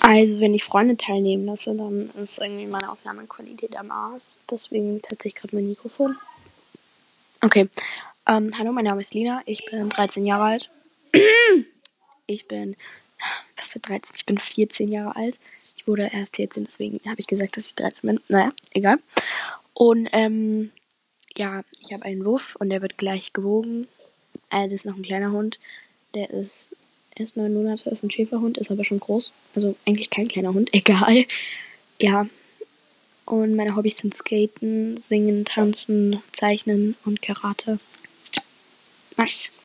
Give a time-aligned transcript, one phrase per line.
[0.00, 4.24] Also, wenn ich Freunde teilnehmen lasse, dann ist irgendwie meine Aufnahmequalität am Arsch.
[4.50, 6.16] Deswegen teste ich gerade mein Mikrofon.
[7.42, 7.68] Okay.
[8.26, 9.42] Ähm, hallo, mein Name ist Lina.
[9.46, 10.70] Ich bin 13 Jahre alt.
[12.26, 12.76] Ich bin.
[13.56, 14.14] Was für 13?
[14.14, 15.36] Ich bin 14 Jahre alt.
[15.76, 18.20] Ich wurde erst 14, deswegen habe ich gesagt, dass ich 13 bin.
[18.28, 18.98] Naja, egal.
[19.74, 20.70] Und, ähm,
[21.36, 23.88] ja, ich habe einen Wuff und der wird gleich gewogen.
[24.50, 25.58] Äh, das ist noch ein kleiner Hund.
[26.14, 26.70] Der ist
[27.20, 29.32] erst neun Monate, ist ein Schäferhund, ist aber schon groß.
[29.54, 31.26] Also eigentlich kein kleiner Hund, egal.
[31.98, 32.26] Ja.
[33.26, 37.78] Und meine Hobbys sind Skaten, Singen, Tanzen, Zeichnen und Karate.
[39.16, 39.52] Nice.